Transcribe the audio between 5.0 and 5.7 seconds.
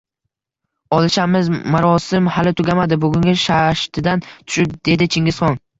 Chingizxon.